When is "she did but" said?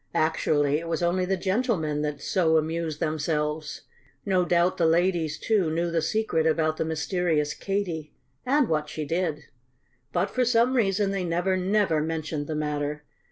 8.89-10.31